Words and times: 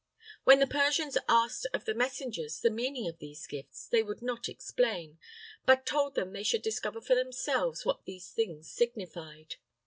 When 0.45 0.57
the 0.57 0.65
Persians 0.65 1.15
asked 1.29 1.67
of 1.75 1.85
the 1.85 1.93
messengers 1.93 2.59
the 2.61 2.71
meaning 2.71 3.07
of 3.07 3.19
these 3.19 3.45
gifts, 3.45 3.85
they 3.87 4.01
would 4.01 4.23
not 4.23 4.49
explain, 4.49 5.19
but 5.63 5.85
told 5.85 6.15
them 6.15 6.33
they 6.33 6.41
should 6.41 6.63
discover 6.63 7.01
for 7.01 7.13
themselves 7.13 7.85
what 7.85 8.05
these 8.05 8.31
things 8.31 8.67
signified. 8.67 9.57